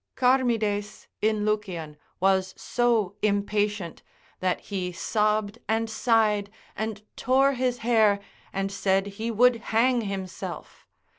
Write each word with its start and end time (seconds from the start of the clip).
Charmides, 0.17 1.07
in 1.21 1.45
Lucian, 1.45 1.95
was 2.19 2.55
so 2.57 3.17
impatient, 3.21 4.01
that 4.39 4.59
he 4.61 4.91
sobbed 4.91 5.59
and 5.69 5.91
sighed, 5.91 6.49
and 6.75 7.03
tore 7.15 7.53
his 7.53 7.77
hair, 7.85 8.19
and 8.51 8.71
said 8.71 9.05
he 9.05 9.29
would 9.29 9.57
hang 9.57 10.01
himself. 10.01 10.87